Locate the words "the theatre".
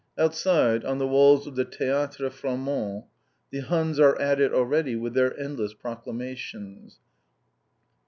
1.55-2.31